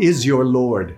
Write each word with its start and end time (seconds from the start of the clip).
is 0.00 0.26
your 0.26 0.44
Lord? 0.44 0.96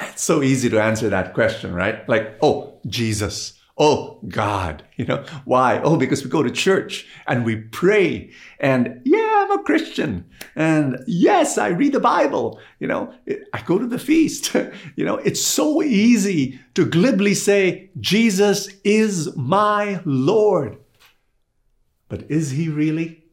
It's 0.00 0.22
so 0.22 0.42
easy 0.42 0.68
to 0.70 0.80
answer 0.80 1.08
that 1.08 1.34
question, 1.34 1.74
right? 1.74 2.08
Like, 2.08 2.38
oh, 2.42 2.80
Jesus. 2.86 3.54
Oh, 3.76 4.18
God. 4.28 4.82
You 4.96 5.04
know, 5.04 5.24
why? 5.44 5.80
Oh, 5.80 5.96
because 5.96 6.24
we 6.24 6.30
go 6.30 6.42
to 6.42 6.50
church 6.50 7.06
and 7.28 7.44
we 7.44 7.56
pray. 7.56 8.30
And 8.58 9.00
yeah, 9.04 9.46
I'm 9.48 9.58
a 9.58 9.62
Christian. 9.62 10.24
And 10.56 10.98
yes, 11.06 11.58
I 11.58 11.68
read 11.68 11.92
the 11.92 12.00
Bible. 12.00 12.58
You 12.80 12.88
know, 12.88 13.14
I 13.52 13.62
go 13.62 13.78
to 13.78 13.86
the 13.86 13.98
feast. 13.98 14.54
you 14.96 15.04
know, 15.04 15.16
it's 15.18 15.40
so 15.40 15.82
easy 15.82 16.58
to 16.74 16.84
glibly 16.84 17.34
say, 17.34 17.90
Jesus 18.00 18.68
is 18.82 19.34
my 19.36 20.00
Lord. 20.04 20.78
But 22.08 22.28
is 22.28 22.50
he 22.50 22.68
really? 22.68 23.24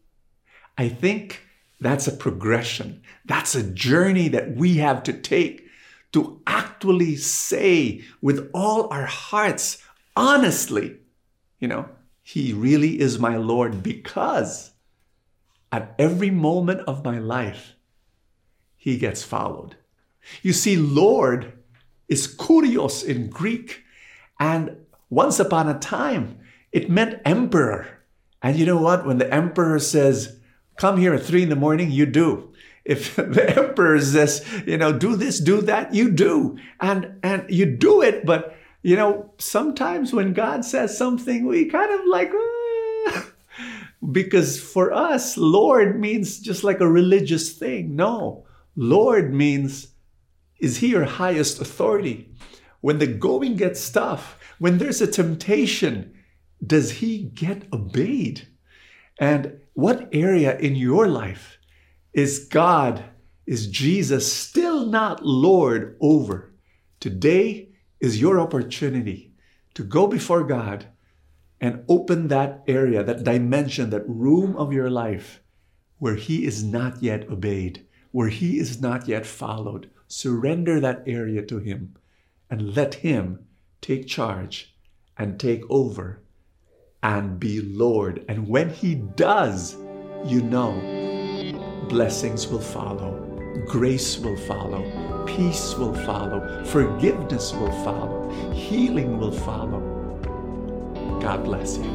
I 0.77 0.89
think 0.89 1.41
that's 1.85 2.07
a 2.07 2.11
progression. 2.11 3.01
That's 3.25 3.55
a 3.55 3.63
journey 3.63 4.27
that 4.29 4.55
we 4.55 4.77
have 4.77 5.03
to 5.03 5.13
take 5.13 5.67
to 6.13 6.41
actually 6.47 7.15
say 7.15 8.03
with 8.21 8.49
all 8.53 8.87
our 8.91 9.05
hearts, 9.05 9.83
honestly, 10.15 10.97
you 11.59 11.67
know, 11.67 11.89
He 12.23 12.53
really 12.53 12.99
is 12.99 13.19
my 13.19 13.37
Lord 13.37 13.83
because 13.83 14.71
at 15.71 15.93
every 15.99 16.31
moment 16.31 16.81
of 16.87 17.03
my 17.03 17.19
life, 17.19 17.75
He 18.77 18.97
gets 18.97 19.23
followed. 19.23 19.75
You 20.41 20.53
see, 20.53 20.77
Lord 20.77 21.53
is 22.07 22.27
kurios 22.27 23.03
in 23.03 23.29
Greek. 23.29 23.83
And 24.39 24.77
once 25.09 25.39
upon 25.39 25.69
a 25.69 25.79
time, 25.79 26.39
it 26.71 26.89
meant 26.89 27.21
emperor. 27.25 27.87
And 28.41 28.57
you 28.57 28.65
know 28.65 28.77
what? 28.77 29.05
When 29.05 29.17
the 29.17 29.33
emperor 29.33 29.79
says, 29.79 30.39
Come 30.77 30.97
here 30.97 31.13
at 31.13 31.23
three 31.23 31.43
in 31.43 31.49
the 31.49 31.55
morning, 31.55 31.91
you 31.91 32.05
do. 32.05 32.53
If 32.83 33.15
the 33.15 33.53
emperor 33.57 33.99
says, 33.99 34.45
you 34.65 34.77
know, 34.77 34.97
do 34.97 35.15
this, 35.15 35.39
do 35.39 35.61
that, 35.61 35.93
you 35.93 36.11
do. 36.11 36.57
And 36.79 37.19
and 37.23 37.45
you 37.49 37.65
do 37.65 38.01
it, 38.01 38.25
but 38.25 38.55
you 38.83 38.95
know, 38.95 39.31
sometimes 39.39 40.13
when 40.13 40.33
God 40.33 40.63
says 40.63 40.95
something, 40.95 41.47
we 41.47 41.65
kind 41.65 41.91
of 41.91 42.05
like, 42.05 42.31
ah. 42.35 43.31
because 44.11 44.61
for 44.61 44.93
us, 44.93 45.37
Lord 45.37 45.99
means 45.99 46.39
just 46.39 46.63
like 46.63 46.79
a 46.81 46.87
religious 46.87 47.53
thing. 47.53 47.95
No, 47.95 48.45
Lord 48.75 49.33
means, 49.33 49.87
is 50.59 50.77
He 50.77 50.89
your 50.89 51.05
highest 51.05 51.59
authority? 51.59 52.31
When 52.81 52.99
the 52.99 53.07
going 53.07 53.55
gets 53.55 53.89
tough, 53.89 54.37
when 54.59 54.77
there's 54.77 55.01
a 55.01 55.07
temptation, 55.07 56.13
does 56.63 56.91
He 56.91 57.23
get 57.23 57.63
obeyed? 57.73 58.47
And 59.17 59.61
what 59.73 60.09
area 60.11 60.57
in 60.57 60.75
your 60.75 61.07
life 61.07 61.57
is 62.13 62.39
God, 62.45 63.03
is 63.45 63.67
Jesus 63.67 64.31
still 64.31 64.85
not 64.85 65.25
Lord 65.25 65.97
over? 66.01 66.53
Today, 66.99 67.69
is 67.99 68.21
your 68.21 68.39
opportunity 68.39 69.33
to 69.73 69.83
go 69.83 70.07
before 70.07 70.43
God 70.43 70.87
and 71.61 71.83
open 71.87 72.27
that 72.27 72.63
area, 72.67 73.03
that 73.03 73.23
dimension, 73.23 73.89
that 73.89 74.07
room 74.07 74.55
of 74.55 74.73
your 74.73 74.89
life 74.89 75.41
where 75.97 76.15
He 76.15 76.45
is 76.45 76.63
not 76.63 77.01
yet 77.01 77.29
obeyed, 77.29 77.85
where 78.11 78.29
He 78.29 78.59
is 78.59 78.81
not 78.81 79.07
yet 79.07 79.25
followed. 79.25 79.89
Surrender 80.07 80.79
that 80.79 81.03
area 81.07 81.41
to 81.45 81.59
Him 81.59 81.95
and 82.49 82.75
let 82.75 82.95
Him 82.95 83.45
take 83.81 84.07
charge 84.07 84.75
and 85.17 85.39
take 85.39 85.63
over 85.69 86.21
and 87.05 87.39
be 87.39 87.61
Lord. 87.61 88.25
And 88.27 88.47
when 88.47 88.69
He 88.69 88.95
does, 88.95 89.77
you 90.25 90.41
know 90.41 90.73
blessings 91.87 92.47
will 92.47 92.59
follow, 92.59 93.13
grace 93.67 94.17
will 94.17 94.35
follow, 94.47 95.23
peace 95.27 95.75
will 95.75 95.93
follow, 95.93 96.65
forgiveness 96.65 97.53
will 97.53 97.71
follow, 97.83 98.31
healing 98.51 99.19
will 99.19 99.31
follow. 99.31 99.81
God 101.21 101.43
bless 101.43 101.77
you. 101.77 101.93